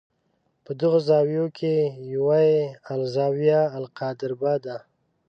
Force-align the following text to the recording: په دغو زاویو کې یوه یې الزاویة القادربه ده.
په 0.63 0.71
دغو 0.79 0.99
زاویو 1.09 1.45
کې 1.57 1.73
یوه 2.13 2.39
یې 2.51 2.61
الزاویة 2.93 3.61
القادربه 3.77 4.53
ده. 4.65 4.77